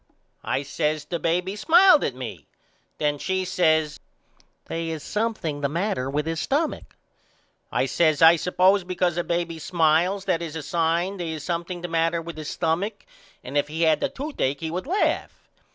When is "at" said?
2.03-2.15